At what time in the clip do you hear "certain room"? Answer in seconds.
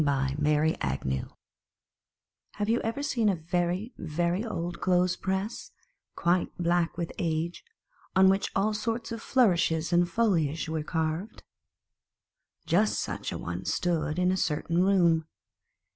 14.37-15.27